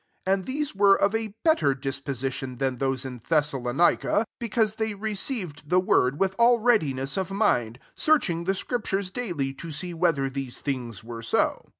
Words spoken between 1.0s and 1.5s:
a